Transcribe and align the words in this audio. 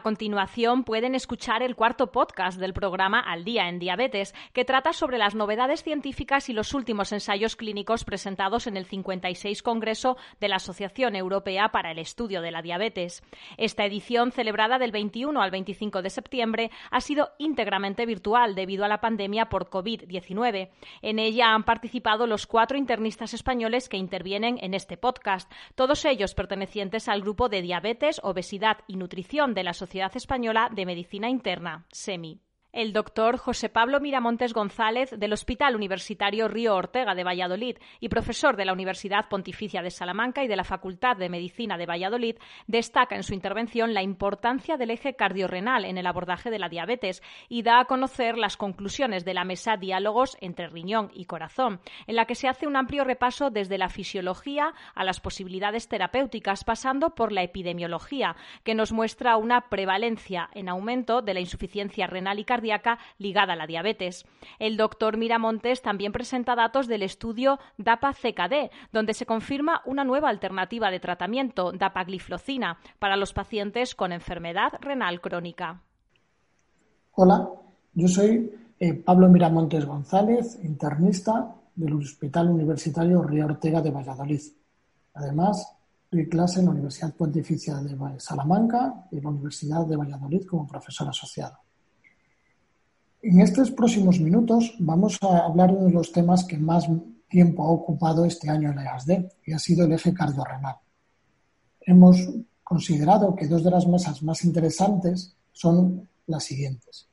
A 0.00 0.02
continuación 0.02 0.84
pueden 0.84 1.14
escuchar 1.14 1.62
el 1.62 1.76
cuarto 1.76 2.10
podcast 2.10 2.58
del 2.58 2.72
programa 2.72 3.20
Al 3.20 3.44
Día 3.44 3.68
en 3.68 3.78
Diabetes, 3.78 4.34
que 4.54 4.64
trata 4.64 4.94
sobre 4.94 5.18
las 5.18 5.34
novedades 5.34 5.82
científicas 5.82 6.48
y 6.48 6.54
los 6.54 6.72
últimos 6.72 7.12
ensayos 7.12 7.54
clínicos 7.54 8.04
presentados 8.04 8.66
en 8.66 8.78
el 8.78 8.86
56 8.86 9.62
Congreso 9.62 10.16
de 10.40 10.48
la 10.48 10.56
Asociación 10.56 11.16
Europea 11.16 11.68
para 11.68 11.90
el 11.90 11.98
Estudio 11.98 12.40
de 12.40 12.50
la 12.50 12.62
Diabetes. 12.62 13.22
Esta 13.58 13.84
edición, 13.84 14.32
celebrada 14.32 14.78
del 14.78 14.90
21 14.90 15.38
al 15.42 15.50
25 15.50 16.00
de 16.00 16.08
septiembre, 16.08 16.70
ha 16.90 17.02
sido 17.02 17.32
íntegramente 17.36 18.06
virtual 18.06 18.54
debido 18.54 18.86
a 18.86 18.88
la 18.88 19.02
pandemia 19.02 19.50
por 19.50 19.68
COVID-19. 19.68 20.70
En 21.02 21.18
ella 21.18 21.52
han 21.52 21.64
participado 21.64 22.26
los 22.26 22.46
cuatro 22.46 22.78
internistas 22.78 23.34
españoles 23.34 23.90
que 23.90 23.98
intervienen 23.98 24.56
en 24.62 24.72
este 24.72 24.96
podcast, 24.96 25.52
todos 25.74 26.06
ellos 26.06 26.34
pertenecientes 26.34 27.06
al 27.06 27.20
grupo 27.20 27.50
de 27.50 27.60
diabetes, 27.60 28.18
obesidad 28.24 28.78
y 28.86 28.96
nutrición 28.96 29.52
de 29.52 29.64
la 29.64 29.74
Sociedad 29.90 30.16
Española 30.16 30.70
de 30.72 30.86
Medicina 30.86 31.28
Interna, 31.28 31.84
SEMI. 31.90 32.40
El 32.72 32.92
doctor 32.92 33.36
José 33.36 33.68
Pablo 33.68 33.98
Miramontes 33.98 34.52
González 34.52 35.10
del 35.18 35.32
Hospital 35.32 35.74
Universitario 35.74 36.46
Río 36.46 36.76
Ortega 36.76 37.16
de 37.16 37.24
Valladolid 37.24 37.78
y 37.98 38.08
profesor 38.08 38.56
de 38.56 38.64
la 38.64 38.72
Universidad 38.72 39.28
Pontificia 39.28 39.82
de 39.82 39.90
Salamanca 39.90 40.44
y 40.44 40.46
de 40.46 40.54
la 40.54 40.62
Facultad 40.62 41.16
de 41.16 41.28
Medicina 41.28 41.76
de 41.76 41.86
Valladolid 41.86 42.36
destaca 42.68 43.16
en 43.16 43.24
su 43.24 43.34
intervención 43.34 43.92
la 43.92 44.04
importancia 44.04 44.76
del 44.76 44.92
eje 44.92 45.16
cardiorrenal 45.16 45.84
en 45.84 45.98
el 45.98 46.06
abordaje 46.06 46.48
de 46.48 46.60
la 46.60 46.68
diabetes 46.68 47.24
y 47.48 47.62
da 47.62 47.80
a 47.80 47.86
conocer 47.86 48.38
las 48.38 48.56
conclusiones 48.56 49.24
de 49.24 49.34
la 49.34 49.42
mesa 49.42 49.76
Diálogos 49.76 50.36
entre 50.40 50.68
riñón 50.68 51.10
y 51.12 51.24
corazón, 51.24 51.80
en 52.06 52.14
la 52.14 52.26
que 52.26 52.36
se 52.36 52.46
hace 52.46 52.68
un 52.68 52.76
amplio 52.76 53.02
repaso 53.02 53.50
desde 53.50 53.78
la 53.78 53.88
fisiología 53.88 54.74
a 54.94 55.02
las 55.02 55.18
posibilidades 55.18 55.88
terapéuticas 55.88 56.62
pasando 56.62 57.16
por 57.16 57.32
la 57.32 57.42
epidemiología, 57.42 58.36
que 58.62 58.76
nos 58.76 58.92
muestra 58.92 59.36
una 59.38 59.62
prevalencia 59.62 60.48
en 60.54 60.68
aumento 60.68 61.20
de 61.20 61.34
la 61.34 61.40
insuficiencia 61.40 62.06
renal 62.06 62.38
y 62.38 62.44
cardíaca 62.44 62.59
ligada 63.18 63.52
a 63.54 63.56
la 63.56 63.66
diabetes. 63.66 64.24
El 64.58 64.76
doctor 64.76 65.16
Miramontes 65.16 65.82
también 65.82 66.12
presenta 66.12 66.54
datos 66.54 66.86
del 66.86 67.02
estudio 67.02 67.58
DAPA-CKD, 67.78 68.70
donde 68.92 69.14
se 69.14 69.26
confirma 69.26 69.82
una 69.84 70.04
nueva 70.04 70.28
alternativa 70.28 70.90
de 70.90 71.00
tratamiento, 71.00 71.72
dapagliflozina, 71.72 72.78
para 72.98 73.16
los 73.16 73.32
pacientes 73.32 73.94
con 73.94 74.12
enfermedad 74.12 74.72
renal 74.80 75.20
crónica. 75.20 75.82
Hola, 77.12 77.48
yo 77.94 78.08
soy 78.08 78.52
eh, 78.78 78.94
Pablo 78.94 79.28
Miramontes 79.28 79.84
González, 79.84 80.58
internista 80.62 81.54
del 81.74 81.94
Hospital 81.94 82.50
Universitario 82.50 83.22
Río 83.22 83.46
Ortega 83.46 83.80
de 83.80 83.90
Valladolid. 83.90 84.40
Además, 85.14 85.76
doy 86.10 86.28
clase 86.28 86.60
en 86.60 86.66
la 86.66 86.72
Universidad 86.72 87.14
Pontificia 87.14 87.76
de 87.76 87.96
Salamanca 88.18 89.06
y 89.10 89.18
en 89.18 89.24
la 89.24 89.30
Universidad 89.30 89.86
de 89.86 89.96
Valladolid 89.96 90.46
como 90.46 90.66
profesor 90.66 91.08
asociado. 91.08 91.58
En 93.22 93.38
estos 93.40 93.70
próximos 93.70 94.18
minutos 94.18 94.74
vamos 94.78 95.18
a 95.20 95.44
hablar 95.44 95.70
de 95.70 95.76
uno 95.76 95.86
de 95.88 95.92
los 95.92 96.10
temas 96.10 96.42
que 96.44 96.56
más 96.56 96.88
tiempo 97.28 97.62
ha 97.64 97.70
ocupado 97.70 98.24
este 98.24 98.48
año 98.48 98.70
en 98.70 98.76
la 98.76 98.84
EASD 98.84 99.10
y 99.44 99.52
ha 99.52 99.58
sido 99.58 99.84
el 99.84 99.92
eje 99.92 100.14
cardiorrenal. 100.14 100.76
Hemos 101.82 102.16
considerado 102.64 103.36
que 103.36 103.46
dos 103.46 103.62
de 103.62 103.72
las 103.72 103.86
mesas 103.86 104.22
más 104.22 104.42
interesantes 104.44 105.36
son 105.52 106.08
las 106.28 106.44
siguientes. 106.44 107.08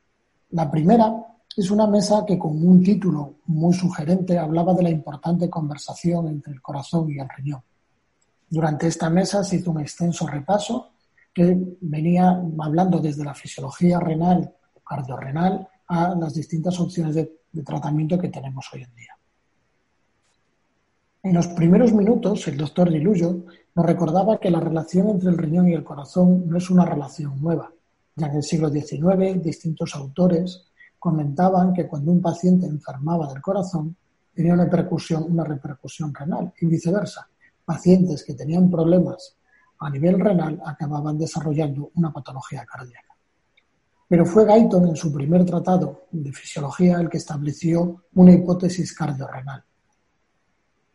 La 0.50 0.70
primera 0.70 1.12
es 1.54 1.70
una 1.70 1.86
mesa 1.86 2.24
que 2.26 2.38
con 2.38 2.66
un 2.66 2.82
título 2.82 3.34
muy 3.44 3.74
sugerente 3.74 4.38
hablaba 4.38 4.72
de 4.72 4.84
la 4.84 4.90
importante 4.90 5.50
conversación 5.50 6.28
entre 6.28 6.54
el 6.54 6.62
corazón 6.62 7.10
y 7.10 7.18
el 7.18 7.28
riñón. 7.36 7.62
Durante 8.48 8.86
esta 8.86 9.10
mesa 9.10 9.44
se 9.44 9.56
hizo 9.56 9.72
un 9.72 9.80
extenso 9.80 10.26
repaso 10.26 10.92
que 11.34 11.76
venía 11.82 12.42
hablando 12.60 12.98
desde 12.98 13.24
la 13.24 13.34
fisiología 13.34 14.00
renal, 14.00 14.54
cardiorrenal, 14.86 15.68
a 15.88 16.14
las 16.14 16.34
distintas 16.34 16.78
opciones 16.80 17.14
de, 17.14 17.32
tratamiento 17.64 18.18
que 18.18 18.28
tenemos 18.28 18.68
hoy 18.72 18.82
en 18.82 18.94
día. 18.94 19.16
En 21.24 21.34
los 21.34 21.48
primeros 21.48 21.92
minutos, 21.92 22.46
el 22.46 22.56
doctor 22.56 22.90
Diluyo 22.90 23.46
nos 23.74 23.86
recordaba 23.86 24.38
que 24.38 24.50
la 24.50 24.60
relación 24.60 25.08
entre 25.08 25.30
el 25.30 25.38
riñón 25.38 25.68
y 25.68 25.74
el 25.74 25.82
corazón 25.82 26.48
no 26.48 26.58
es 26.58 26.70
una 26.70 26.84
relación 26.84 27.40
nueva. 27.42 27.72
Ya 28.14 28.28
en 28.28 28.36
el 28.36 28.42
siglo 28.42 28.68
XIX, 28.68 29.42
distintos 29.42 29.94
autores 29.96 30.66
comentaban 30.98 31.72
que 31.72 31.88
cuando 31.88 32.12
un 32.12 32.22
paciente 32.22 32.66
enfermaba 32.66 33.32
del 33.32 33.42
corazón, 33.42 33.96
tenía 34.32 34.54
una 34.54 34.64
repercusión, 34.64 35.24
una 35.24 35.42
repercusión 35.42 36.14
renal 36.14 36.52
y 36.60 36.66
viceversa. 36.66 37.28
Pacientes 37.64 38.22
que 38.24 38.34
tenían 38.34 38.70
problemas 38.70 39.36
a 39.80 39.90
nivel 39.90 40.20
renal 40.20 40.60
acababan 40.64 41.18
desarrollando 41.18 41.90
una 41.94 42.12
patología 42.12 42.64
cardíaca. 42.64 43.07
Pero 44.08 44.24
fue 44.24 44.46
Guyton 44.46 44.88
en 44.88 44.96
su 44.96 45.12
primer 45.12 45.44
tratado 45.44 46.06
de 46.10 46.32
fisiología 46.32 46.98
el 46.98 47.10
que 47.10 47.18
estableció 47.18 48.04
una 48.14 48.32
hipótesis 48.32 48.94
cardiorrenal. 48.94 49.62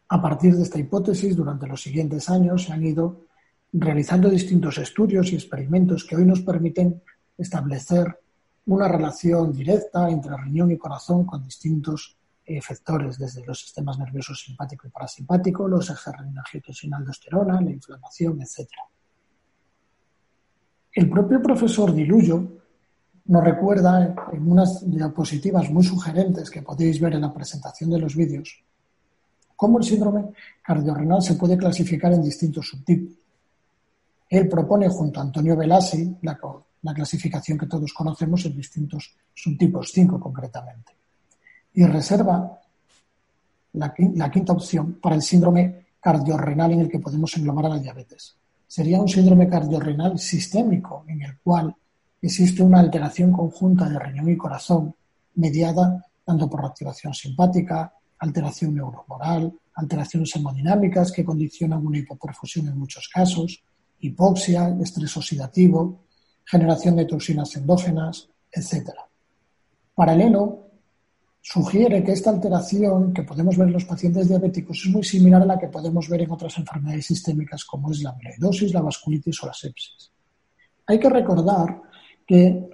A 0.09 0.21
partir 0.21 0.55
de 0.55 0.63
esta 0.63 0.79
hipótesis, 0.79 1.35
durante 1.35 1.67
los 1.67 1.81
siguientes 1.81 2.29
años 2.29 2.63
se 2.63 2.73
han 2.73 2.83
ido 2.83 3.25
realizando 3.71 4.29
distintos 4.29 4.77
estudios 4.79 5.31
y 5.31 5.35
experimentos 5.35 6.05
que 6.05 6.15
hoy 6.15 6.25
nos 6.25 6.41
permiten 6.41 7.01
establecer 7.37 8.19
una 8.65 8.87
relación 8.87 9.51
directa 9.51 10.09
entre 10.09 10.37
riñón 10.37 10.71
y 10.71 10.77
corazón 10.77 11.25
con 11.25 11.43
distintos 11.43 12.17
efectores, 12.45 13.17
desde 13.17 13.45
los 13.45 13.59
sistemas 13.59 13.97
nerviosos 13.97 14.41
simpático 14.41 14.87
y 14.87 14.91
parasimpático, 14.91 15.67
los 15.67 15.89
ejes 15.89 16.13
renina-angiotensina-aldosterona, 16.13 17.61
la 17.61 17.71
inflamación, 17.71 18.41
etc. 18.41 18.69
El 20.91 21.09
propio 21.09 21.41
profesor 21.41 21.93
Diluyo 21.93 22.62
nos 23.25 23.43
recuerda 23.43 24.15
en 24.31 24.51
unas 24.51 24.89
diapositivas 24.89 25.69
muy 25.69 25.83
sugerentes 25.83 26.49
que 26.49 26.61
podéis 26.61 26.99
ver 26.99 27.13
en 27.13 27.21
la 27.21 27.33
presentación 27.33 27.89
de 27.89 27.99
los 27.99 28.15
vídeos, 28.15 28.61
cómo 29.55 29.77
el 29.77 29.83
síndrome 29.85 30.25
cardiorrenal 30.61 31.21
se 31.21 31.35
puede 31.35 31.57
clasificar 31.57 32.11
en 32.13 32.23
distintos 32.23 32.67
subtipos. 32.67 33.13
Él 34.29 34.49
propone 34.49 34.89
junto 34.89 35.19
a 35.19 35.23
Antonio 35.23 35.55
Velasi 35.55 36.17
la, 36.21 36.37
clasificación 36.93 37.57
que 37.57 37.67
todos 37.67 37.93
conocemos 37.93 38.45
en 38.45 38.57
distintos 38.57 39.15
subtipos, 39.33 39.91
cinco 39.93 40.19
concretamente, 40.19 40.91
y 41.75 41.85
reserva 41.85 42.59
la, 43.73 43.93
la 44.15 44.31
quinta 44.31 44.53
opción 44.53 44.99
para 45.01 45.15
el 45.15 45.21
síndrome 45.21 45.85
cardiorrenal 46.01 46.73
en 46.73 46.81
el 46.81 46.89
que 46.89 46.99
podemos 46.99 47.35
englobar 47.37 47.67
a 47.67 47.69
la 47.69 47.79
diabetes. 47.79 48.35
Sería 48.67 48.99
un 48.99 49.07
síndrome 49.07 49.47
cardiorrenal 49.47 50.19
sistémico 50.19 51.05
en 51.07 51.21
el 51.21 51.37
cual 51.37 51.73
existe 52.27 52.63
una 52.63 52.79
alteración 52.79 53.31
conjunta 53.31 53.87
de 53.89 53.99
riñón 53.99 54.29
y 54.29 54.37
corazón 54.37 54.95
mediada 55.35 56.05
tanto 56.25 56.49
por 56.49 56.65
activación 56.65 57.13
simpática, 57.13 57.93
alteración 58.19 58.75
neuromoral, 58.75 59.51
alteraciones 59.75 60.35
hemodinámicas 60.35 61.11
que 61.11 61.25
condicionan 61.25 61.85
una 61.85 61.97
hipoperfusión 61.97 62.67
en 62.67 62.77
muchos 62.77 63.09
casos, 63.09 63.63
hipoxia, 63.99 64.75
estrés 64.81 65.17
oxidativo, 65.17 66.05
generación 66.45 66.95
de 66.95 67.05
toxinas 67.05 67.55
endógenas, 67.55 68.29
etc. 68.51 68.91
Paralelo, 69.95 70.63
sugiere 71.41 72.03
que 72.03 72.13
esta 72.13 72.29
alteración 72.29 73.13
que 73.13 73.23
podemos 73.23 73.57
ver 73.57 73.67
en 73.67 73.73
los 73.73 73.85
pacientes 73.85 74.29
diabéticos 74.29 74.85
es 74.85 74.91
muy 74.91 75.03
similar 75.03 75.41
a 75.41 75.45
la 75.45 75.59
que 75.59 75.67
podemos 75.67 76.07
ver 76.07 76.21
en 76.21 76.31
otras 76.31 76.57
enfermedades 76.57 77.05
sistémicas 77.05 77.65
como 77.65 77.91
es 77.91 78.01
la 78.01 78.11
amiloidosis, 78.11 78.73
la 78.73 78.81
vasculitis 78.81 79.43
o 79.43 79.47
la 79.47 79.53
sepsis. 79.53 80.11
Hay 80.85 80.99
que 80.99 81.09
recordar 81.09 81.81
que 82.25 82.69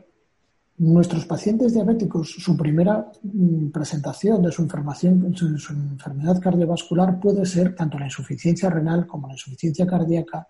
nuestros 0.79 1.25
pacientes 1.25 1.73
diabéticos, 1.73 2.31
su 2.31 2.55
primera 2.55 3.11
mm, 3.21 3.69
presentación 3.69 4.41
de 4.41 4.51
su, 4.51 4.61
enfermedad 4.63 6.39
cardiovascular 6.39 7.19
puede 7.19 7.45
ser 7.45 7.75
tanto 7.75 7.99
la 7.99 8.05
insuficiencia 8.05 8.69
renal 8.69 9.05
como 9.05 9.27
la 9.27 9.33
insuficiencia 9.33 9.85
cardíaca 9.85 10.47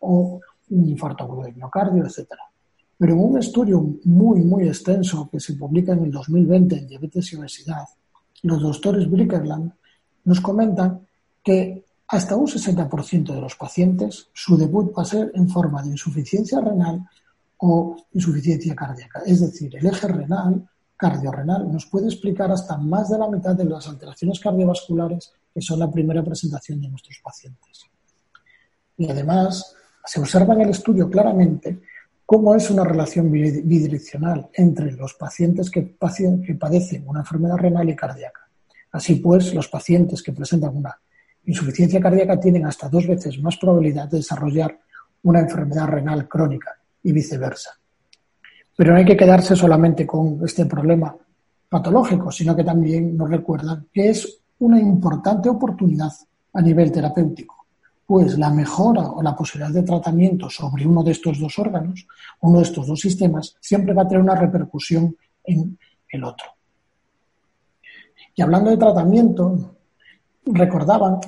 o 0.00 0.40
un 0.70 0.88
infarto 0.88 1.24
agudo 1.24 1.44
de 1.44 1.52
miocardio, 1.52 2.04
etc. 2.04 2.28
Pero 2.98 3.14
en 3.14 3.18
un 3.18 3.38
estudio 3.38 3.82
muy, 4.04 4.42
muy 4.42 4.68
extenso 4.68 5.28
que 5.30 5.40
se 5.40 5.54
publica 5.54 5.92
en 5.92 6.04
el 6.04 6.10
2020 6.10 6.76
en 6.76 6.86
diabetes 6.86 7.32
y 7.32 7.36
obesidad, 7.36 7.84
los 8.42 8.60
doctores 8.60 9.10
Brickerland 9.10 9.72
nos 10.24 10.40
comentan 10.40 11.06
que 11.42 11.84
hasta 12.08 12.36
un 12.36 12.46
60% 12.46 13.34
de 13.34 13.40
los 13.40 13.54
pacientes 13.54 14.28
su 14.34 14.56
debut 14.58 14.92
va 14.96 15.02
a 15.02 15.06
ser 15.06 15.32
en 15.34 15.48
forma 15.48 15.82
de 15.82 15.90
insuficiencia 15.90 16.60
renal 16.60 17.08
o 17.60 17.96
insuficiencia 18.12 18.74
cardíaca. 18.74 19.22
Es 19.26 19.40
decir, 19.40 19.76
el 19.76 19.86
eje 19.86 20.08
renal, 20.08 20.66
cardiorrenal, 20.96 21.70
nos 21.70 21.86
puede 21.86 22.06
explicar 22.06 22.50
hasta 22.50 22.76
más 22.76 23.10
de 23.10 23.18
la 23.18 23.28
mitad 23.28 23.54
de 23.54 23.64
las 23.64 23.86
alteraciones 23.88 24.40
cardiovasculares 24.40 25.32
que 25.52 25.60
son 25.60 25.78
la 25.78 25.90
primera 25.90 26.22
presentación 26.22 26.80
de 26.80 26.88
nuestros 26.88 27.18
pacientes. 27.22 27.84
Y 28.96 29.10
además, 29.10 29.74
se 30.04 30.20
observa 30.20 30.54
en 30.54 30.62
el 30.62 30.70
estudio 30.70 31.08
claramente 31.10 31.80
cómo 32.24 32.54
es 32.54 32.70
una 32.70 32.84
relación 32.84 33.30
bidireccional 33.30 34.48
entre 34.54 34.92
los 34.92 35.14
pacientes 35.14 35.70
que, 35.70 35.96
que 36.46 36.54
padecen 36.54 37.06
una 37.08 37.20
enfermedad 37.20 37.56
renal 37.56 37.90
y 37.90 37.96
cardíaca. 37.96 38.48
Así 38.92 39.16
pues, 39.16 39.54
los 39.54 39.68
pacientes 39.68 40.22
que 40.22 40.32
presentan 40.32 40.76
una 40.76 40.98
insuficiencia 41.44 42.00
cardíaca 42.00 42.38
tienen 42.38 42.66
hasta 42.66 42.88
dos 42.88 43.06
veces 43.06 43.40
más 43.42 43.56
probabilidad 43.56 44.08
de 44.08 44.18
desarrollar 44.18 44.78
una 45.22 45.40
enfermedad 45.40 45.88
renal 45.88 46.28
crónica 46.28 46.79
y 47.02 47.12
viceversa. 47.12 47.70
Pero 48.76 48.92
no 48.92 48.98
hay 48.98 49.04
que 49.04 49.16
quedarse 49.16 49.54
solamente 49.56 50.06
con 50.06 50.40
este 50.44 50.66
problema 50.66 51.14
patológico, 51.68 52.30
sino 52.30 52.56
que 52.56 52.64
también 52.64 53.16
nos 53.16 53.30
recuerdan 53.30 53.86
que 53.92 54.10
es 54.10 54.40
una 54.58 54.78
importante 54.80 55.48
oportunidad 55.48 56.12
a 56.52 56.60
nivel 56.60 56.90
terapéutico, 56.90 57.66
pues 58.04 58.38
la 58.38 58.50
mejora 58.50 59.02
o 59.10 59.22
la 59.22 59.36
posibilidad 59.36 59.72
de 59.72 59.82
tratamiento 59.82 60.50
sobre 60.50 60.86
uno 60.86 61.02
de 61.02 61.12
estos 61.12 61.38
dos 61.38 61.58
órganos, 61.58 62.06
uno 62.40 62.58
de 62.58 62.64
estos 62.64 62.86
dos 62.86 62.98
sistemas, 62.98 63.56
siempre 63.60 63.94
va 63.94 64.02
a 64.02 64.08
tener 64.08 64.22
una 64.22 64.34
repercusión 64.34 65.16
en 65.44 65.78
el 66.08 66.24
otro. 66.24 66.46
Y 68.34 68.42
hablando 68.42 68.70
de 68.70 68.76
tratamiento, 68.76 69.76
recordaban 70.46 71.20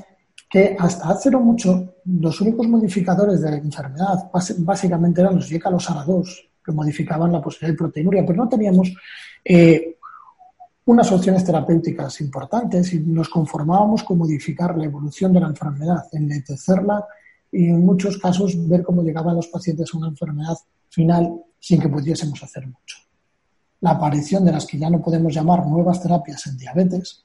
que 0.52 0.76
hasta 0.78 1.08
hace 1.08 1.30
no 1.30 1.40
mucho 1.40 1.94
los 2.04 2.38
únicos 2.42 2.68
modificadores 2.68 3.40
de 3.40 3.52
la 3.52 3.56
enfermedad 3.56 4.30
básicamente 4.58 5.22
eran 5.22 5.36
los 5.36 5.50
los 5.50 5.90
ARA2, 5.90 6.50
que 6.62 6.72
modificaban 6.72 7.32
la 7.32 7.40
posibilidad 7.40 7.72
de 7.72 7.78
proteinuria, 7.78 8.22
pero 8.26 8.44
no 8.44 8.50
teníamos 8.50 8.94
eh, 9.42 9.96
unas 10.84 11.10
opciones 11.10 11.42
terapéuticas 11.42 12.20
importantes 12.20 12.92
y 12.92 13.00
nos 13.00 13.30
conformábamos 13.30 14.02
con 14.02 14.18
modificar 14.18 14.76
la 14.76 14.84
evolución 14.84 15.32
de 15.32 15.40
la 15.40 15.46
enfermedad, 15.46 16.04
enlentecerla 16.12 17.02
y 17.50 17.70
en 17.70 17.82
muchos 17.86 18.18
casos 18.18 18.52
ver 18.68 18.82
cómo 18.82 19.02
llegaban 19.02 19.36
los 19.36 19.48
pacientes 19.48 19.88
a 19.94 19.96
una 19.96 20.08
enfermedad 20.08 20.58
final 20.90 21.32
sin 21.58 21.80
que 21.80 21.88
pudiésemos 21.88 22.42
hacer 22.42 22.66
mucho. 22.66 22.98
La 23.80 23.92
aparición 23.92 24.44
de 24.44 24.52
las 24.52 24.66
que 24.66 24.78
ya 24.78 24.90
no 24.90 25.00
podemos 25.00 25.32
llamar 25.32 25.66
nuevas 25.66 26.02
terapias 26.02 26.46
en 26.46 26.58
diabetes 26.58 27.24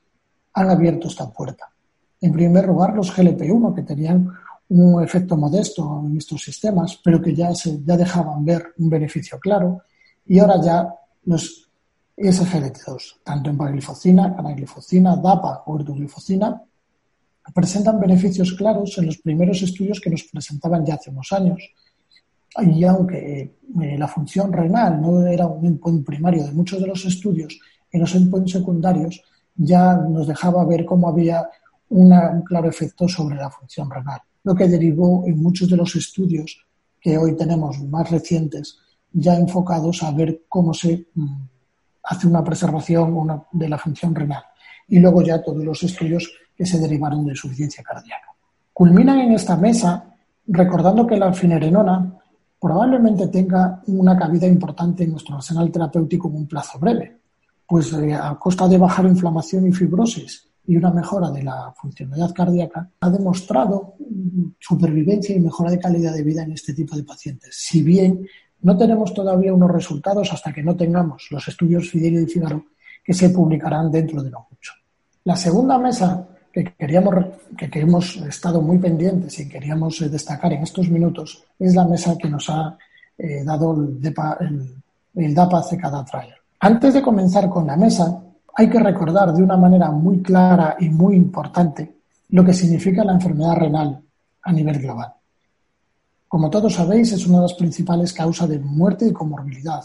han 0.54 0.70
abierto 0.70 1.10
esta 1.10 1.30
puerta 1.30 1.74
en 2.22 2.32
primer 2.32 2.68
lugar, 2.68 2.96
los 2.96 3.16
GLP-1, 3.16 3.76
que 3.76 3.84
tenían 3.84 4.32
un 4.70 5.04
efecto 5.04 5.38
modesto 5.38 6.04
en 6.06 6.18
estos 6.18 6.42
sistemas, 6.42 7.00
pero 7.04 7.22
que 7.22 7.34
ya, 7.34 7.54
se, 7.54 7.82
ya 7.84 7.96
dejaban 7.96 8.44
ver 8.44 8.74
un 8.78 8.90
beneficio 8.90 9.40
claro. 9.40 9.82
Y 10.26 10.40
ahora 10.40 10.62
ya 10.62 10.94
los 11.26 11.70
SGLT2, 12.18 13.20
tanto 13.24 13.50
en 13.50 13.58
paraglifocina, 13.58 14.36
canaglifocina, 14.36 15.16
DAPA 15.16 15.64
o 15.68 15.78
erdoglifocina, 15.78 16.62
presentan 17.54 18.00
beneficios 18.00 18.54
claros 18.54 18.98
en 18.98 19.06
los 19.06 19.20
primeros 19.20 19.62
estudios 19.62 20.02
que 20.02 20.10
nos 20.10 20.24
presentaban 20.24 20.86
ya 20.86 20.96
hace 20.96 21.12
unos 21.12 21.32
años. 21.32 21.62
Y 22.60 22.84
aunque 22.84 23.56
eh, 23.82 23.98
la 23.98 24.08
función 24.08 24.52
renal 24.52 25.00
no 25.00 25.26
era 25.28 25.46
un 25.46 25.66
endpoint 25.66 26.06
primario 26.06 26.44
de 26.44 26.52
muchos 26.52 26.82
de 26.82 26.88
los 26.88 27.06
estudios, 27.06 27.60
en 27.92 28.02
los 28.02 28.16
endpoints 28.16 28.52
secundarios 28.52 29.22
ya 29.56 29.96
nos 29.96 30.28
dejaba 30.28 30.66
ver 30.66 30.86
cómo 30.86 31.08
había 31.08 31.48
un 31.90 32.42
claro 32.42 32.70
efecto 32.70 33.08
sobre 33.08 33.36
la 33.36 33.50
función 33.50 33.90
renal, 33.90 34.20
lo 34.44 34.56
que 34.56 34.68
derivó 34.68 35.24
en 35.26 35.42
muchos 35.42 35.70
de 35.70 35.78
los 35.78 35.96
estudios 35.96 36.66
que 37.00 37.18
hoy 37.18 37.36
tenemos 37.36 37.80
más 37.84 38.10
recientes 38.10 38.80
ya 39.12 39.36
enfocados 39.36 40.04
a 40.04 40.12
ver 40.12 40.44
cómo 40.50 40.74
se 40.74 41.08
mm, 41.14 41.42
hace 42.04 42.28
una 42.28 42.44
preservación 42.44 43.46
de 43.52 43.70
la 43.70 43.78
función 43.78 44.14
renal 44.14 44.44
y 44.88 45.00
luego 45.00 45.22
ya 45.22 45.42
todos 45.42 45.64
los 45.64 45.82
estudios 45.84 46.32
que 46.56 46.66
se 46.66 46.80
derivaron 46.80 47.26
de 47.26 47.32
insuficiencia 47.32 47.84
cardíaca. 47.84 48.28
Culminan 48.74 49.20
en 49.20 49.34
esta 49.34 49.56
mesa 49.58 50.16
recordando 50.48 51.06
que 51.06 51.18
la 51.18 51.28
alfinerenona 51.28 52.14
probablemente 52.60 53.28
tenga 53.28 53.82
una 53.88 54.18
cabida 54.18 54.48
importante 54.48 55.04
en 55.04 55.12
nuestro 55.12 55.36
arsenal 55.36 55.72
terapéutico 55.72 56.28
en 56.30 56.36
un 56.36 56.48
plazo 56.48 56.80
breve, 56.80 57.20
pues 57.68 57.94
eh, 57.94 58.14
a 58.14 58.36
costa 58.36 58.68
de 58.68 58.78
bajar 58.78 59.06
inflamación 59.06 59.68
y 59.68 59.74
fibrosis 59.74 60.47
y 60.68 60.76
una 60.76 60.92
mejora 60.92 61.32
de 61.32 61.44
la 61.44 61.74
funcionalidad 61.76 62.34
cardíaca, 62.34 62.90
ha 63.00 63.10
demostrado 63.10 63.96
supervivencia 64.60 65.36
y 65.36 65.40
mejora 65.40 65.72
de 65.72 65.80
calidad 65.80 66.14
de 66.14 66.24
vida 66.24 66.44
en 66.44 66.52
este 66.52 66.74
tipo 66.74 66.96
de 66.96 67.04
pacientes. 67.04 67.56
Si 67.58 67.82
bien 67.82 68.28
no 68.62 68.78
tenemos 68.78 69.14
todavía 69.14 69.54
unos 69.54 69.72
resultados 69.72 70.32
hasta 70.34 70.52
que 70.52 70.64
no 70.64 70.76
tengamos 70.76 71.28
los 71.32 71.48
estudios 71.48 71.90
Fidelio 71.90 72.22
y 72.22 72.26
Figaro 72.26 72.66
que 73.04 73.14
se 73.14 73.30
publicarán 73.30 73.90
dentro 73.90 74.22
de 74.22 74.30
no 74.30 74.48
mucho. 74.52 74.74
La 75.24 75.38
segunda 75.38 75.78
mesa 75.78 76.28
que, 76.52 76.74
queríamos, 76.78 77.14
que 77.56 77.80
hemos 77.80 78.18
estado 78.18 78.62
muy 78.62 78.78
pendientes 78.80 79.40
y 79.40 79.48
queríamos 79.48 80.02
eh, 80.02 80.10
destacar 80.10 80.52
en 80.52 80.64
estos 80.64 80.90
minutos 80.90 81.46
es 81.58 81.76
la 81.76 81.86
mesa 81.86 82.18
que 82.18 82.30
nos 82.30 82.50
ha 82.50 82.78
eh, 83.18 83.44
dado 83.46 83.74
el, 83.74 84.02
DAPA, 84.02 84.38
el, 84.42 86.06
Trial. 86.06 86.36
Antes 86.60 86.94
de 86.94 87.02
comenzar 87.02 87.50
con 87.50 87.68
la 87.68 87.78
mesa, 87.78 88.22
hay 88.60 88.72
que 88.72 88.80
recordar 88.80 89.32
de 89.34 89.44
una 89.44 89.56
manera 89.56 89.92
muy 89.92 90.24
clara 90.24 90.76
y 90.80 90.90
muy 90.90 91.16
importante 91.16 91.98
lo 92.30 92.44
que 92.44 92.54
significa 92.54 93.04
la 93.04 93.14
enfermedad 93.14 93.56
renal 93.56 94.02
a 94.42 94.52
nivel 94.52 94.80
global. 94.80 95.14
Como 96.28 96.50
todos 96.50 96.74
sabéis, 96.74 97.12
es 97.12 97.28
una 97.28 97.38
de 97.38 97.44
las 97.44 97.54
principales 97.54 98.12
causas 98.14 98.50
de 98.50 98.58
muerte 98.58 99.06
y 99.06 99.14
comorbilidad. 99.14 99.84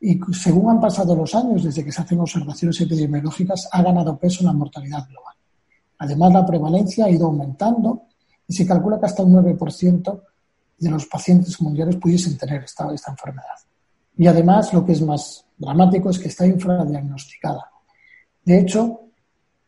Y 0.00 0.18
según 0.32 0.68
han 0.68 0.80
pasado 0.80 1.14
los 1.14 1.32
años 1.36 1.62
desde 1.62 1.84
que 1.84 1.92
se 1.92 2.02
hacen 2.02 2.18
observaciones 2.18 2.80
epidemiológicas, 2.80 3.68
ha 3.70 3.82
ganado 3.82 4.18
peso 4.18 4.40
en 4.40 4.46
la 4.46 4.52
mortalidad 4.52 5.06
global. 5.08 5.36
Además, 5.98 6.32
la 6.32 6.44
prevalencia 6.44 7.04
ha 7.04 7.10
ido 7.10 7.26
aumentando 7.26 8.02
y 8.48 8.52
se 8.52 8.66
calcula 8.66 8.98
que 8.98 9.06
hasta 9.06 9.22
un 9.22 9.34
9% 9.34 10.20
de 10.76 10.90
los 10.90 11.06
pacientes 11.06 11.60
mundiales 11.60 11.94
pudiesen 11.94 12.36
tener 12.36 12.64
esta, 12.64 12.92
esta 12.92 13.12
enfermedad. 13.12 13.58
Y 14.16 14.26
además, 14.26 14.74
lo 14.74 14.84
que 14.84 14.92
es 14.92 15.02
más 15.02 15.44
dramático 15.56 16.10
es 16.10 16.18
que 16.18 16.26
está 16.26 16.44
infradiagnosticada. 16.44 17.77
De 18.48 18.58
hecho, 18.58 19.00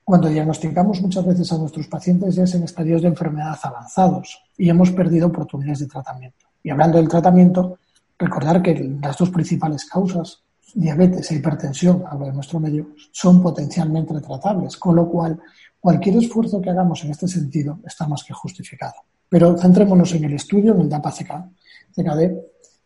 cuando 0.03 0.31
diagnosticamos 0.31 1.03
muchas 1.03 1.27
veces 1.27 1.53
a 1.53 1.59
nuestros 1.59 1.87
pacientes 1.87 2.35
ya 2.35 2.45
es 2.45 2.55
en 2.55 2.63
estadios 2.63 3.03
de 3.03 3.09
enfermedad 3.09 3.59
avanzados 3.63 4.41
y 4.57 4.71
hemos 4.71 4.91
perdido 4.93 5.27
oportunidades 5.27 5.81
de 5.81 5.87
tratamiento. 5.87 6.47
Y 6.63 6.71
hablando 6.71 6.97
del 6.97 7.07
tratamiento, 7.07 7.77
recordar 8.19 8.63
que 8.63 8.75
las 9.03 9.19
dos 9.19 9.29
principales 9.29 9.85
causas, 9.85 10.45
diabetes 10.73 11.31
e 11.31 11.35
hipertensión, 11.35 12.05
hablo 12.09 12.25
de 12.25 12.33
nuestro 12.33 12.59
medio, 12.59 12.93
son 13.13 13.43
potencialmente 13.43 14.19
tratables, 14.19 14.79
con 14.79 14.97
lo 14.97 15.07
cual 15.11 15.39
cualquier 15.79 16.17
esfuerzo 16.17 16.63
que 16.63 16.71
hagamos 16.71 17.05
en 17.05 17.11
este 17.11 17.29
sentido 17.29 17.81
está 17.85 18.09
más 18.09 18.25
que 18.25 18.33
justificado. 18.33 18.95
Pero 19.29 19.59
centrémonos 19.59 20.15
en 20.15 20.25
el 20.25 20.33
estudio, 20.33 20.75
en 20.75 20.81
el 20.81 20.89
DAPA-CKD, 20.89 22.41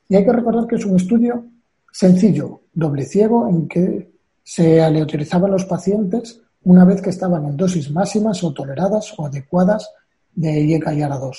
y 0.08 0.16
hay 0.16 0.24
que 0.24 0.32
recordar 0.32 0.66
que 0.66 0.74
es 0.74 0.84
un 0.84 0.96
estudio 0.96 1.46
sencillo, 1.92 2.62
doble 2.72 3.04
ciego, 3.04 3.48
en 3.48 3.68
que 3.68 4.13
se 4.44 4.82
aleatorizaban 4.82 5.50
los 5.50 5.64
pacientes 5.64 6.40
una 6.64 6.84
vez 6.84 7.00
que 7.02 7.10
estaban 7.10 7.44
en 7.46 7.56
dosis 7.56 7.90
máximas 7.90 8.44
o 8.44 8.52
toleradas 8.52 9.12
o 9.16 9.26
adecuadas 9.26 9.90
de 10.34 10.60
IECA 10.60 10.94
y 10.94 11.00
ARA2, 11.00 11.36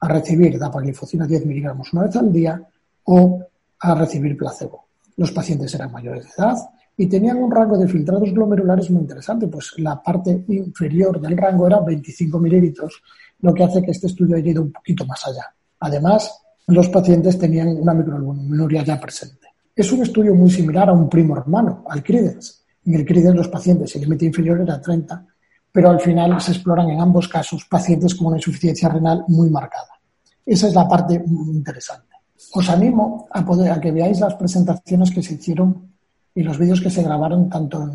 a 0.00 0.08
recibir 0.08 0.58
dapaglifocina 0.58 1.26
10 1.26 1.46
miligramos 1.46 1.92
una 1.92 2.04
vez 2.04 2.16
al 2.16 2.32
día 2.32 2.62
o 3.04 3.40
a 3.78 3.94
recibir 3.94 4.36
placebo. 4.36 4.86
Los 5.16 5.32
pacientes 5.32 5.74
eran 5.74 5.92
mayores 5.92 6.24
de 6.24 6.30
edad 6.36 6.56
y 6.96 7.06
tenían 7.06 7.38
un 7.38 7.50
rango 7.50 7.78
de 7.78 7.88
filtrados 7.88 8.32
glomerulares 8.32 8.90
muy 8.90 9.02
interesante, 9.02 9.46
pues 9.46 9.72
la 9.78 10.02
parte 10.02 10.44
inferior 10.48 11.20
del 11.20 11.36
rango 11.36 11.66
era 11.66 11.80
25 11.80 12.38
mililitros, 12.38 13.02
lo 13.40 13.54
que 13.54 13.64
hace 13.64 13.82
que 13.82 13.90
este 13.92 14.08
estudio 14.08 14.36
haya 14.36 14.50
ido 14.50 14.62
un 14.62 14.72
poquito 14.72 15.06
más 15.06 15.26
allá. 15.26 15.54
Además, 15.80 16.42
los 16.66 16.88
pacientes 16.88 17.38
tenían 17.38 17.68
una 17.68 17.94
microalbuminuria 17.94 18.84
ya 18.84 19.00
presente. 19.00 19.49
Es 19.80 19.90
un 19.92 20.02
estudio 20.02 20.34
muy 20.34 20.50
similar 20.50 20.90
a 20.90 20.92
un 20.92 21.08
primo 21.08 21.34
hermano, 21.38 21.86
al 21.88 22.02
Cridens. 22.02 22.66
En 22.84 22.96
el 22.96 23.06
Cridens 23.06 23.34
los 23.34 23.48
pacientes 23.48 23.96
el 23.96 24.02
límite 24.02 24.26
inferior 24.26 24.60
era 24.60 24.78
30, 24.78 25.26
pero 25.72 25.88
al 25.88 25.98
final 25.98 26.38
se 26.38 26.52
exploran 26.52 26.90
en 26.90 27.00
ambos 27.00 27.26
casos 27.28 27.64
pacientes 27.64 28.14
con 28.14 28.26
una 28.26 28.36
insuficiencia 28.36 28.90
renal 28.90 29.24
muy 29.28 29.48
marcada. 29.48 29.88
Esa 30.44 30.68
es 30.68 30.74
la 30.74 30.86
parte 30.86 31.14
interesante. 31.14 32.14
Os 32.52 32.68
animo 32.68 33.26
a, 33.30 33.42
poder, 33.42 33.72
a 33.72 33.80
que 33.80 33.90
veáis 33.90 34.20
las 34.20 34.34
presentaciones 34.34 35.10
que 35.12 35.22
se 35.22 35.32
hicieron 35.32 35.88
y 36.34 36.42
los 36.42 36.58
vídeos 36.58 36.82
que 36.82 36.90
se 36.90 37.02
grabaron 37.02 37.48
tanto 37.48 37.90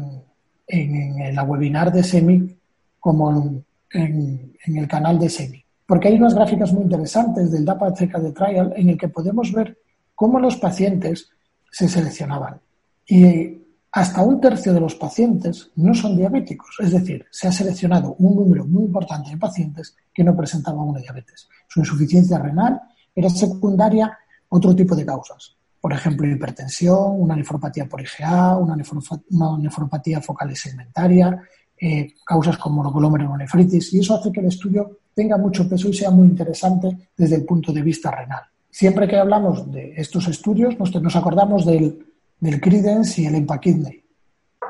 en, 0.66 1.36
la 1.36 1.44
webinar 1.44 1.92
de 1.92 2.02
SEMI 2.02 2.58
como 3.00 3.64
en, 3.92 4.56
el 4.66 4.88
canal 4.88 5.20
de 5.20 5.30
SEMI. 5.30 5.64
Porque 5.86 6.08
hay 6.08 6.16
unas 6.16 6.34
gráficas 6.34 6.74
muy 6.74 6.82
interesantes 6.82 7.52
del 7.52 7.64
DAPA 7.64 7.92
de 7.92 8.32
Trial 8.32 8.74
en 8.76 8.90
el 8.90 8.98
que 8.98 9.10
podemos 9.10 9.54
ver 9.54 9.78
cómo 10.16 10.40
los 10.40 10.58
pacientes 10.58 11.30
se 11.76 11.90
seleccionaban. 11.90 12.62
Y 13.06 13.62
hasta 13.92 14.24
un 14.24 14.40
tercio 14.40 14.74
de 14.74 14.80
los 14.80 14.96
pacientes 14.96 15.72
no 15.76 15.94
son 15.94 16.16
diabéticos, 16.16 16.78
es 16.80 16.92
decir, 16.92 17.26
se 17.30 17.50
ha 17.50 17.52
seleccionado 17.52 18.16
un 18.20 18.34
número 18.34 18.64
muy 18.66 18.86
importante 18.86 19.32
de 19.32 19.36
pacientes 19.38 19.94
que 20.14 20.24
no 20.24 20.38
presentaban 20.38 20.88
una 20.88 21.02
diabetes. 21.02 21.50
Su 21.68 21.82
insuficiencia 21.82 22.40
renal 22.40 22.80
era 23.14 23.30
secundaria 23.30 24.06
a 24.06 24.18
otro 24.48 24.74
tipo 24.74 24.96
de 24.96 25.06
causas, 25.06 25.58
por 25.82 25.92
ejemplo, 25.92 26.26
hipertensión, 26.26 27.20
una 27.22 27.36
nefropatía 27.36 27.90
por 27.90 28.00
IgA, 28.00 28.58
una, 28.58 28.78
nefropatía 28.78 30.22
focal 30.22 30.52
y 30.52 30.56
segmentaria, 30.56 31.42
eh, 31.78 32.14
causas 32.26 32.58
como 32.58 32.90
glomerulonefritis, 32.90 33.94
y 33.96 34.00
eso 34.00 34.16
hace 34.16 34.32
que 34.32 34.40
el 34.40 34.48
estudio 34.48 35.00
tenga 35.14 35.38
mucho 35.38 35.68
peso 35.68 35.90
y 35.90 35.94
sea 35.94 36.10
muy 36.10 36.28
interesante 36.28 37.10
desde 37.18 37.36
el 37.36 37.44
punto 37.44 37.74
de 37.74 37.82
vista 37.82 38.12
renal. 38.12 38.44
Siempre 38.78 39.08
que 39.08 39.16
hablamos 39.16 39.72
de 39.72 39.94
estos 39.96 40.28
estudios, 40.28 40.78
nos, 40.78 41.16
acordamos 41.16 41.66
del, 41.66 41.98
del 42.42 42.62
y 42.62 43.26
el 43.26 43.36
EMPA-Kidney. 43.36 44.04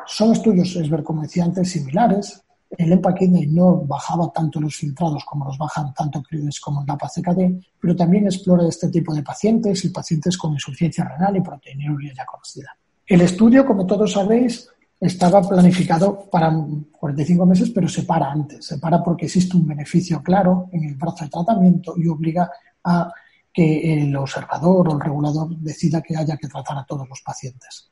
Son 0.05 0.31
estudios, 0.31 0.75
es 0.75 0.91
ver, 0.91 1.01
como 1.01 1.23
decía 1.23 1.43
antes, 1.43 1.71
similares. 1.71 2.39
El 2.69 2.91
EMPA-Kidney 2.91 3.47
no 3.47 3.77
bajaba 3.77 4.31
tanto 4.31 4.61
los 4.61 4.75
filtrados 4.75 5.25
como 5.25 5.45
los 5.45 5.57
bajan 5.57 5.91
tanto 5.95 6.21
Credence 6.21 6.59
como 6.63 6.81
el 6.81 6.85
DAPA-CKD, 6.85 7.65
pero 7.81 7.95
también 7.95 8.25
explora 8.25 8.67
este 8.67 8.89
tipo 8.89 9.11
de 9.11 9.23
pacientes 9.23 9.83
y 9.85 9.89
pacientes 9.89 10.37
con 10.37 10.53
insuficiencia 10.53 11.03
renal 11.03 11.37
y 11.37 11.41
proteinuria 11.41 12.13
ya 12.15 12.27
conocida. 12.27 12.77
El 13.07 13.21
estudio, 13.21 13.65
como 13.65 13.87
todos 13.87 14.11
sabéis, 14.11 14.69
estaba 14.99 15.41
planificado 15.41 16.29
para 16.29 16.55
45 16.91 17.43
meses, 17.47 17.71
pero 17.71 17.89
se 17.89 18.03
para 18.03 18.31
antes. 18.31 18.67
Se 18.67 18.77
para 18.77 19.03
porque 19.03 19.25
existe 19.25 19.57
un 19.57 19.65
beneficio 19.65 20.21
claro 20.21 20.69
en 20.73 20.83
el 20.83 20.93
brazo 20.93 21.25
de 21.25 21.31
tratamiento 21.31 21.95
y 21.97 22.07
obliga 22.07 22.51
a 22.83 23.11
que 23.55 23.93
el 23.93 24.15
observador 24.17 24.89
o 24.89 24.93
el 24.93 24.99
regulador 24.99 25.55
decida 25.57 26.01
que 26.01 26.17
haya 26.17 26.35
que 26.35 26.49
tratar 26.49 26.77
a 26.77 26.85
todos 26.85 27.07
los 27.07 27.21
pacientes. 27.21 27.89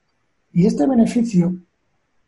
Y 0.52 0.66
este 0.66 0.86
beneficio 0.86 1.56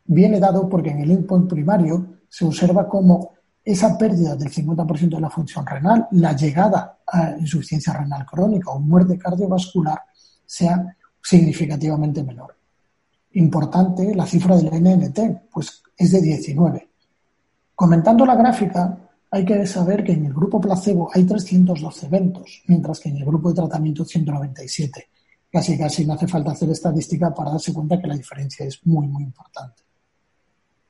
viene 0.06 0.40
dado 0.40 0.68
porque 0.68 0.90
en 0.90 1.00
el 1.00 1.10
endpoint 1.10 1.50
primario 1.50 2.06
se 2.28 2.46
observa 2.46 2.88
como 2.88 3.34
esa 3.62 3.98
pérdida 3.98 4.36
del 4.36 4.50
50% 4.50 5.16
de 5.16 5.20
la 5.20 5.28
función 5.28 5.66
renal, 5.66 6.08
la 6.12 6.34
llegada 6.34 6.98
a 7.06 7.36
insuficiencia 7.38 7.92
renal 7.92 8.24
crónica 8.24 8.70
o 8.70 8.80
muerte 8.80 9.18
cardiovascular 9.18 10.00
sea 10.46 10.96
significativamente 11.20 12.22
menor 12.22 12.56
importante 13.36 14.14
la 14.14 14.26
cifra 14.26 14.56
del 14.56 14.82
NNT, 14.82 15.50
pues 15.52 15.82
es 15.96 16.12
de 16.12 16.20
19. 16.20 16.88
Comentando 17.74 18.24
la 18.24 18.34
gráfica, 18.34 18.96
hay 19.30 19.44
que 19.44 19.66
saber 19.66 20.04
que 20.04 20.12
en 20.12 20.26
el 20.26 20.32
grupo 20.32 20.60
placebo 20.60 21.10
hay 21.12 21.24
312 21.24 22.06
eventos, 22.06 22.62
mientras 22.66 23.00
que 23.00 23.08
en 23.08 23.16
el 23.16 23.24
grupo 23.24 23.48
de 23.48 23.56
tratamiento 23.56 24.04
197. 24.04 25.08
Casi 25.50 25.78
casi 25.78 26.04
no 26.04 26.14
hace 26.14 26.26
falta 26.26 26.52
hacer 26.52 26.70
estadística 26.70 27.32
para 27.34 27.50
darse 27.50 27.72
cuenta 27.72 28.00
que 28.00 28.06
la 28.06 28.16
diferencia 28.16 28.66
es 28.66 28.84
muy, 28.86 29.06
muy 29.08 29.22
importante. 29.22 29.82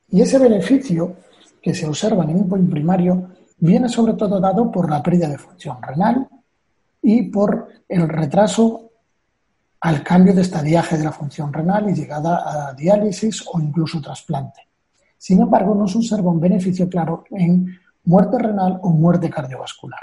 Y 0.09 0.21
ese 0.21 0.39
beneficio 0.39 1.17
que 1.63 1.75
se 1.75 1.87
observa 1.87 2.25
en 2.25 2.37
un 2.37 2.49
point 2.49 2.71
primario 2.71 3.31
viene 3.59 3.89
sobre 3.89 4.15
todo 4.15 4.39
dado 4.41 4.71
por 4.71 4.91
la 4.91 5.03
pérdida 5.03 5.29
de 5.29 5.39
función 5.39 5.83
renal 5.83 6.29
y 7.03 7.23
por 7.25 7.69
el 7.89 8.09
retraso 8.09 8.91
al 9.81 10.03
cambio 10.03 10.35
de 10.35 10.43
estadiaje 10.43 10.97
de 10.97 11.05
la 11.05 11.13
función 11.13 11.53
renal 11.53 11.89
y 11.91 11.95
llegada 11.95 12.69
a 12.69 12.75
diálisis 12.75 13.45
o 13.53 13.61
incluso 13.61 14.01
trasplante. 14.01 14.61
Sin 15.19 15.41
embargo, 15.41 15.75
no 15.75 15.87
se 15.89 15.99
observa 15.99 16.31
un 16.31 16.41
beneficio 16.41 16.89
claro 16.89 17.25
en 17.31 17.79
muerte 18.07 18.39
renal 18.39 18.79
o 18.83 18.91
muerte 18.91 19.31
cardiovascular. 19.31 20.01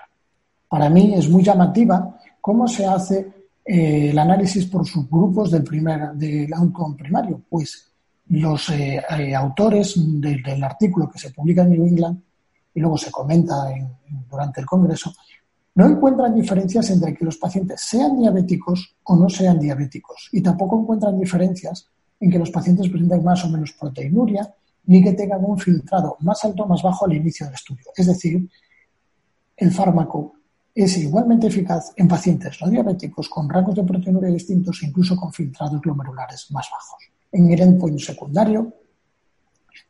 Para 0.69 0.89
mí 0.89 1.13
es 1.15 1.29
muy 1.29 1.43
llamativa 1.43 2.17
cómo 2.39 2.67
se 2.67 2.85
hace 2.85 3.31
eh, 3.65 4.09
el 4.09 4.19
análisis 4.19 4.65
por 4.65 4.85
subgrupos 4.85 5.51
del, 5.51 5.63
primer, 5.63 6.11
del 6.13 6.53
outcome 6.53 6.95
primario, 6.95 7.41
pues 7.49 7.89
los 8.29 8.69
eh, 8.69 9.01
eh, 9.17 9.35
autores 9.35 9.93
del 9.97 10.63
artículo 10.63 11.09
que 11.09 11.19
se 11.19 11.31
publica 11.31 11.63
en 11.63 11.71
New 11.71 11.85
England 11.85 12.21
y 12.73 12.79
luego 12.79 12.97
se 12.97 13.11
comenta 13.11 13.53
durante 14.29 14.61
el 14.61 14.65
Congreso, 14.65 15.13
no 15.75 15.87
encuentran 15.87 16.35
diferencias 16.35 16.89
entre 16.91 17.15
que 17.15 17.25
los 17.25 17.37
pacientes 17.37 17.81
sean 17.81 18.17
diabéticos 18.19 18.95
o 19.03 19.15
no 19.15 19.29
sean 19.29 19.59
diabéticos 19.59 20.29
y 20.31 20.41
tampoco 20.41 20.79
encuentran 20.79 21.19
diferencias 21.19 21.87
en 22.19 22.31
que 22.31 22.39
los 22.39 22.51
pacientes 22.51 22.89
presenten 22.89 23.23
más 23.23 23.43
o 23.45 23.49
menos 23.49 23.73
proteinuria 23.73 24.53
ni 24.85 25.03
que 25.03 25.13
tengan 25.13 25.43
un 25.43 25.57
filtrado 25.57 26.17
más 26.21 26.43
alto 26.43 26.63
o 26.63 26.67
más 26.67 26.81
bajo 26.81 27.05
al 27.05 27.13
inicio 27.13 27.45
del 27.45 27.55
estudio. 27.55 27.85
Es 27.95 28.07
decir, 28.07 28.49
el 29.57 29.71
fármaco 29.71 30.33
es 30.75 30.97
igualmente 30.97 31.47
eficaz 31.47 31.93
en 31.95 32.07
pacientes 32.07 32.59
no 32.61 32.69
diabéticos 32.69 33.29
con 33.29 33.47
rangos 33.47 33.75
de 33.75 33.83
proteinuria 33.83 34.29
distintos 34.29 34.81
e 34.81 34.87
incluso 34.87 35.15
con 35.15 35.31
filtrados 35.31 35.79
glomerulares 35.79 36.49
más 36.51 36.67
bajos. 36.71 37.03
En 37.31 37.51
el 37.51 37.61
endpoint 37.61 37.99
secundario, 37.99 38.73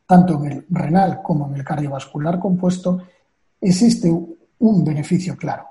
tanto 0.05 0.43
en 0.43 0.51
el 0.51 0.65
renal 0.69 1.21
como 1.21 1.47
en 1.47 1.55
el 1.55 1.63
cardiovascular 1.63 2.39
compuesto, 2.39 3.01
existe 3.59 4.11
un 4.59 4.83
beneficio 4.83 5.37
claro. 5.37 5.67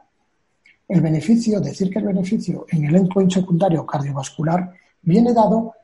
El 0.89 1.01
beneficio, 1.01 1.61
decir 1.61 1.91
que 1.91 1.99
el 1.99 2.07
beneficio 2.07 2.67
en 2.71 2.85
el 2.85 2.97
endpoint 2.97 3.33
secundario 3.33 3.87
cardiovascular 3.87 4.73
viene 5.03 5.33
dado 5.33 5.75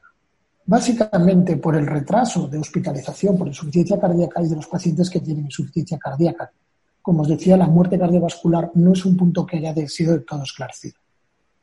básicamente 0.69 1.57
por 1.57 1.77
el 1.77 1.87
retraso 1.87 2.47
de 2.47 2.59
hospitalización 2.59 3.39
por 3.39 3.49
insuficiencia 3.49 3.99
cardíaca 3.99 4.43
y 4.43 4.49
de 4.49 4.57
los 4.57 4.67
pacientes 4.67 5.09
que 5.09 5.21
tienen 5.21 5.47
insuficiencia 5.47 5.97
cardíaca. 5.97 6.53
Como 7.01 7.23
os 7.23 7.29
decía, 7.29 7.57
la 7.57 7.67
muerte 7.67 7.99
cardiovascular 7.99 8.71
no 8.75 8.93
es 8.93 9.03
un 9.07 9.17
punto 9.17 9.47
que 9.47 9.57
haya 9.57 9.75
sido 9.89 10.13
de 10.13 10.21
todo 10.21 10.43
esclarecido. 10.43 10.97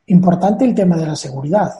Importante 0.06 0.64
el 0.64 0.74
tema 0.74 0.96
de 0.96 1.06
la 1.06 1.14
seguridad. 1.14 1.70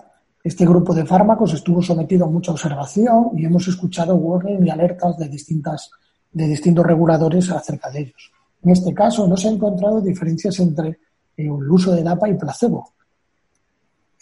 Este 0.45 0.64
grupo 0.64 0.95
de 0.95 1.04
fármacos 1.04 1.52
estuvo 1.52 1.83
sometido 1.83 2.26
a 2.26 2.30
mucha 2.30 2.52
observación 2.52 3.30
y 3.37 3.45
hemos 3.45 3.66
escuchado 3.66 4.14
warning 4.14 4.64
y 4.64 4.71
alertas 4.71 5.18
de, 5.18 5.28
distintas, 5.28 5.90
de 6.30 6.47
distintos 6.47 6.87
reguladores 6.87 7.50
acerca 7.50 7.90
de 7.90 8.02
ellos. 8.02 8.30
En 8.62 8.71
este 8.71 8.95
caso 8.95 9.26
no 9.26 9.37
se 9.37 9.49
han 9.49 9.54
encontrado 9.54 10.00
diferencias 10.00 10.61
entre 10.61 11.00
el 11.37 11.50
uso 11.50 11.90
de 11.90 12.04
DAPA 12.04 12.28
y 12.28 12.35
placebo. 12.35 12.92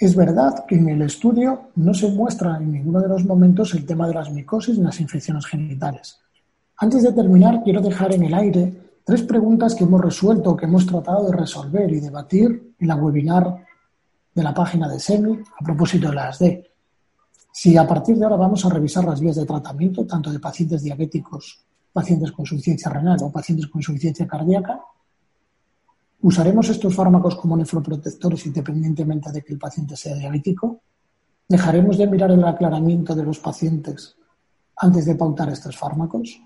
Es 0.04 0.14
verdad 0.14 0.66
que 0.68 0.74
en 0.74 0.86
el 0.90 1.00
estudio 1.00 1.70
no 1.76 1.94
se 1.94 2.10
muestra 2.10 2.58
en 2.58 2.72
ninguno 2.72 3.00
de 3.00 3.08
los 3.08 3.24
momentos 3.24 3.72
el 3.72 3.86
tema 3.86 4.06
de 4.06 4.12
las 4.12 4.30
micosis 4.30 4.76
ni 4.76 4.84
las 4.84 5.00
infecciones 5.00 5.46
genitales. 5.46 6.20
Antes 6.76 7.04
de 7.04 7.12
terminar, 7.14 7.62
quiero 7.64 7.80
dejar 7.80 8.12
en 8.12 8.24
el 8.24 8.34
aire 8.34 8.98
tres 9.02 9.22
preguntas 9.22 9.74
que 9.74 9.84
hemos 9.84 10.02
resuelto, 10.02 10.54
que 10.54 10.66
hemos 10.66 10.84
tratado 10.84 11.30
de 11.30 11.34
resolver 11.34 11.90
y 11.90 12.00
debatir 12.00 12.74
en 12.78 12.86
la 12.86 12.96
webinar 12.96 13.64
de 14.34 14.42
la 14.42 14.52
página 14.52 14.90
de 14.90 15.00
SEMI 15.00 15.38
a 15.58 15.64
propósito 15.64 16.10
de 16.10 16.14
las 16.14 16.38
D. 16.38 16.70
Si 17.50 17.74
a 17.78 17.86
partir 17.86 18.18
de 18.18 18.24
ahora 18.24 18.36
vamos 18.36 18.62
a 18.66 18.68
revisar 18.68 19.06
las 19.06 19.20
vías 19.20 19.36
de 19.36 19.46
tratamiento, 19.46 20.04
tanto 20.04 20.30
de 20.30 20.38
pacientes 20.38 20.82
diabéticos, 20.82 21.64
pacientes 21.94 22.30
con 22.30 22.42
insuficiencia 22.42 22.92
renal 22.92 23.16
o 23.22 23.32
pacientes 23.32 23.68
con 23.68 23.78
insuficiencia 23.78 24.26
cardíaca, 24.26 24.82
¿Usaremos 26.24 26.70
estos 26.70 26.94
fármacos 26.96 27.36
como 27.36 27.54
nefroprotectores 27.54 28.46
independientemente 28.46 29.30
de 29.30 29.44
que 29.44 29.52
el 29.52 29.58
paciente 29.58 29.94
sea 29.94 30.14
diabético? 30.16 30.80
¿Dejaremos 31.46 31.98
de 31.98 32.06
mirar 32.06 32.30
el 32.30 32.42
aclaramiento 32.42 33.14
de 33.14 33.24
los 33.24 33.40
pacientes 33.40 34.16
antes 34.74 35.04
de 35.04 35.16
pautar 35.16 35.50
estos 35.50 35.76
fármacos? 35.76 36.40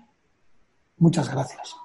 Muchas 0.97 1.31
gracias. 1.31 1.75